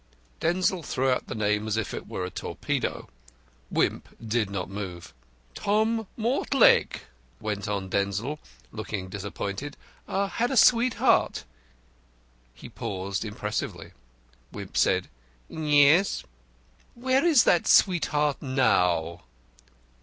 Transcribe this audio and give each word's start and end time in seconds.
Denzil 0.39 0.81
threw 0.81 1.11
out 1.11 1.27
the 1.27 1.35
name 1.35 1.67
as 1.67 1.77
if 1.77 1.93
it 1.93 2.07
were 2.07 2.25
a 2.25 2.31
torpedo. 2.31 3.07
Wimp 3.69 4.09
did 4.29 4.49
not 4.49 4.67
move. 4.67 5.13
"Tom 5.53 6.07
Mortlake," 6.17 7.01
went 7.39 7.67
on 7.67 7.87
Denzil, 7.87 8.39
looking 8.71 9.09
disappointed, 9.09 9.77
"had 10.09 10.49
a 10.49 10.57
sweetheart." 10.57 11.43
He 12.55 12.67
paused 12.67 13.23
impressively. 13.23 13.91
Wimp 14.51 14.75
said, 14.75 15.07
"Yes?" 15.47 16.23
"Where 16.95 17.23
is 17.23 17.43
that 17.43 17.67
sweetheart 17.67 18.37
now?" 18.41 19.21